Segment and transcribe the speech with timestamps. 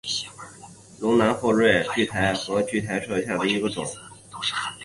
[0.99, 3.85] 龙南后蕊苣苔为苦苣苔科后蕊苣苔属下的一个种。